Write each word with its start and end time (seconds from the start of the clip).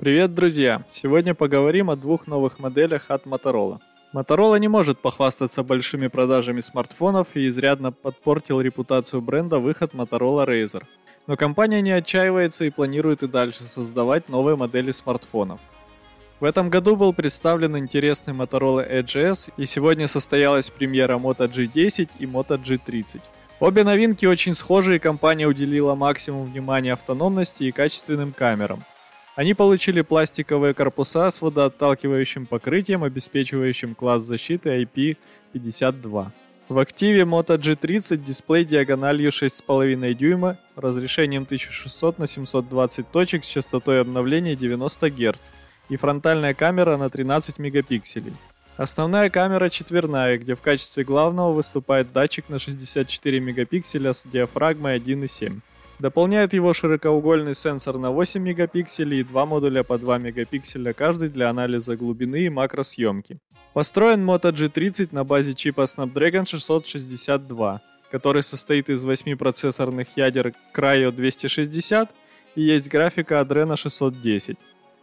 Привет, 0.00 0.34
друзья! 0.34 0.82
Сегодня 0.90 1.34
поговорим 1.34 1.90
о 1.90 1.94
двух 1.94 2.26
новых 2.26 2.58
моделях 2.58 3.10
от 3.10 3.26
Motorola. 3.26 3.80
Motorola 4.14 4.58
не 4.58 4.66
может 4.66 4.98
похвастаться 4.98 5.62
большими 5.62 6.06
продажами 6.06 6.62
смартфонов 6.62 7.26
и 7.34 7.46
изрядно 7.46 7.92
подпортил 7.92 8.62
репутацию 8.62 9.20
бренда 9.20 9.58
выход 9.58 9.92
Motorola 9.92 10.46
Razr. 10.46 10.84
Но 11.26 11.36
компания 11.36 11.82
не 11.82 11.90
отчаивается 11.90 12.64
и 12.64 12.70
планирует 12.70 13.22
и 13.22 13.28
дальше 13.28 13.64
создавать 13.64 14.30
новые 14.30 14.56
модели 14.56 14.90
смартфонов. 14.90 15.60
В 16.40 16.46
этом 16.46 16.70
году 16.70 16.96
был 16.96 17.12
представлен 17.12 17.76
интересный 17.76 18.32
Motorola 18.32 18.90
Edge 18.90 19.20
S 19.20 19.50
и 19.58 19.66
сегодня 19.66 20.08
состоялась 20.08 20.70
премьера 20.70 21.18
Moto 21.18 21.46
G10 21.46 22.08
и 22.18 22.24
Moto 22.24 22.58
G30. 22.58 23.20
Обе 23.60 23.84
новинки 23.84 24.24
очень 24.24 24.54
схожи 24.54 24.96
и 24.96 24.98
компания 24.98 25.46
уделила 25.46 25.94
максимум 25.94 26.46
внимания 26.46 26.94
автономности 26.94 27.64
и 27.64 27.70
качественным 27.70 28.32
камерам. 28.32 28.82
Они 29.36 29.54
получили 29.54 30.02
пластиковые 30.02 30.74
корпуса 30.74 31.30
с 31.30 31.40
водоотталкивающим 31.40 32.46
покрытием, 32.46 33.04
обеспечивающим 33.04 33.94
класс 33.94 34.22
защиты 34.22 34.82
IP52. 34.82 36.26
В 36.68 36.78
активе 36.78 37.22
Moto 37.22 37.56
G30 37.56 38.16
дисплей 38.18 38.64
диагональю 38.64 39.30
6,5 39.30 40.14
дюйма, 40.14 40.56
разрешением 40.76 41.42
1600 41.42 42.18
на 42.18 42.26
720 42.26 43.10
точек 43.10 43.44
с 43.44 43.48
частотой 43.48 44.00
обновления 44.00 44.56
90 44.56 45.10
Гц 45.10 45.52
и 45.88 45.96
фронтальная 45.96 46.54
камера 46.54 46.96
на 46.96 47.08
13 47.08 47.58
мегапикселей. 47.58 48.34
Основная 48.76 49.30
камера 49.30 49.68
четверная, 49.68 50.38
где 50.38 50.54
в 50.54 50.60
качестве 50.60 51.04
главного 51.04 51.52
выступает 51.52 52.12
датчик 52.12 52.48
на 52.48 52.58
64 52.58 53.40
мегапикселя 53.40 54.12
с 54.12 54.24
диафрагмой 54.24 54.96
1,7. 54.98 55.60
Дополняет 56.00 56.54
его 56.54 56.72
широкоугольный 56.72 57.54
сенсор 57.54 57.98
на 57.98 58.10
8 58.10 58.40
мегапикселей 58.40 59.20
и 59.20 59.22
два 59.22 59.44
модуля 59.44 59.82
по 59.82 59.98
2 59.98 60.18
мегапикселя 60.18 60.94
каждый 60.94 61.28
для 61.28 61.50
анализа 61.50 61.94
глубины 61.94 62.44
и 62.44 62.48
макросъемки. 62.48 63.38
Построен 63.74 64.26
Moto 64.26 64.50
G30 64.50 65.08
на 65.12 65.24
базе 65.24 65.52
чипа 65.52 65.82
Snapdragon 65.82 66.46
662, 66.46 67.82
который 68.10 68.42
состоит 68.42 68.88
из 68.88 69.04
8 69.04 69.36
процессорных 69.36 70.16
ядер 70.16 70.54
Cryo 70.74 71.12
260 71.12 72.10
и 72.54 72.62
есть 72.62 72.88
графика 72.88 73.34
Adreno 73.34 73.76
610. 73.76 74.56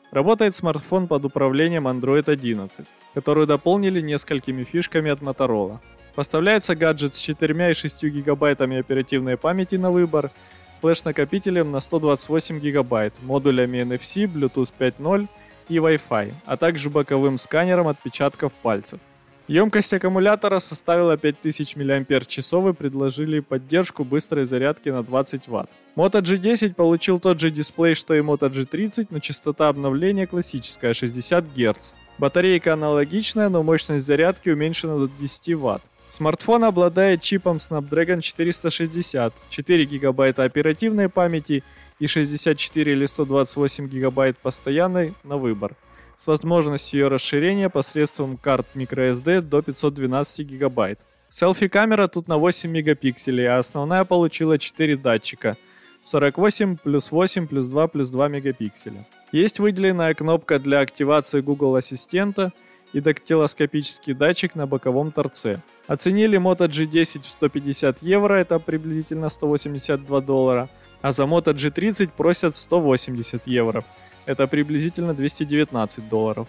Работает 0.09 0.55
смартфон 0.55 1.07
под 1.07 1.25
управлением 1.25 1.87
Android 1.87 2.27
11, 2.27 2.87
которую 3.13 3.45
дополнили 3.45 4.01
несколькими 4.01 4.63
фишками 4.63 5.11
от 5.11 5.19
Motorola. 5.19 5.77
Поставляется 6.15 6.75
гаджет 6.75 7.13
с 7.13 7.19
4 7.19 7.71
и 7.71 7.73
6 7.75 8.03
гигабайтами 8.05 8.79
оперативной 8.79 9.37
памяти 9.37 9.75
на 9.75 9.91
выбор– 9.91 10.31
флеш-накопителем 10.81 11.71
на 11.71 11.79
128 11.79 12.59
гигабайт, 12.59 13.13
модулями 13.21 13.77
NFC, 13.77 14.25
Bluetooth 14.25 14.71
5.0 14.79 15.27
и 15.69 15.75
Wi-Fi, 15.77 16.33
а 16.45 16.57
также 16.57 16.89
боковым 16.89 17.37
сканером 17.37 17.87
отпечатков 17.87 18.53
пальцев. 18.53 18.99
Емкость 19.47 19.93
аккумулятора 19.93 20.59
составила 20.59 21.15
5000 21.15 21.77
мАч 21.77 22.37
и 22.37 22.73
предложили 22.73 23.39
поддержку 23.39 24.03
быстрой 24.03 24.43
зарядки 24.43 24.89
на 24.89 25.03
20 25.03 25.47
Вт. 25.47 25.69
Moto 25.95 26.21
G10 26.21 26.73
получил 26.73 27.19
тот 27.21 27.39
же 27.39 27.49
дисплей, 27.49 27.95
что 27.95 28.13
и 28.13 28.19
Moto 28.19 28.51
G30, 28.51 29.07
но 29.09 29.19
частота 29.19 29.69
обновления 29.69 30.27
классическая 30.27 30.93
60 30.93 31.45
Гц. 31.55 31.93
Батарейка 32.17 32.73
аналогичная, 32.73 33.47
но 33.47 33.63
мощность 33.63 34.05
зарядки 34.05 34.49
уменьшена 34.49 34.97
до 34.97 35.07
10 35.07 35.55
Вт. 35.55 35.81
Смартфон 36.09 36.63
обладает 36.63 37.21
чипом 37.21 37.57
Snapdragon 37.57 38.21
460, 38.21 39.33
4 39.49 39.85
ГБ 39.85 40.29
оперативной 40.37 41.09
памяти 41.09 41.63
и 41.99 42.07
64 42.07 42.91
или 42.91 43.05
128 43.05 43.87
ГБ 43.87 44.35
постоянной 44.41 45.13
на 45.23 45.37
выбор, 45.37 45.75
с 46.15 46.25
возможностью 46.27 46.99
ее 46.99 47.07
расширения 47.07 47.69
посредством 47.69 48.37
карт 48.37 48.67
microSD 48.75 49.41
до 49.41 49.61
512 49.61 50.47
ГБ. 50.47 50.97
Селфи-камера 51.29 52.07
тут 52.07 52.27
на 52.27 52.37
8 52.37 52.69
мегапикселей, 52.69 53.47
а 53.47 53.59
основная 53.59 54.05
получила 54.05 54.57
4 54.57 54.95
датчика 54.97 55.57
48 56.03 56.77
плюс 56.77 57.11
8 57.11 57.47
плюс 57.47 57.67
2 57.67 57.87
плюс 57.87 58.09
2 58.09 58.27
мегапикселя. 58.29 59.05
Есть 59.33 59.59
выделенная 59.59 60.13
кнопка 60.13 60.57
для 60.57 60.79
активации 60.79 61.41
Google 61.41 61.75
Ассистента 61.75 62.53
и 62.93 63.01
дактилоскопический 63.01 64.13
датчик 64.13 64.55
на 64.55 64.67
боковом 64.67 65.11
торце. 65.11 65.61
Оценили 65.87 66.39
Moto 66.39 66.67
G10 66.67 67.21
в 67.21 67.31
150 67.31 68.01
евро, 68.01 68.35
это 68.35 68.59
приблизительно 68.59 69.29
182 69.29 70.21
доллара, 70.21 70.69
а 71.01 71.11
за 71.11 71.23
Moto 71.23 71.53
G30 71.53 72.09
просят 72.15 72.55
180 72.55 73.47
евро, 73.47 73.83
это 74.25 74.47
приблизительно 74.47 75.13
219 75.13 76.09
долларов. 76.09 76.47